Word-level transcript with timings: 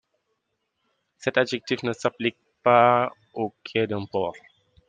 Cet 1.19 1.37
adjectif 1.37 1.83
ne 1.83 1.93
s'applique 1.93 2.39
pas 2.63 3.11
au 3.35 3.53
quai 3.63 3.85
d'un 3.85 4.03
port. 4.05 4.33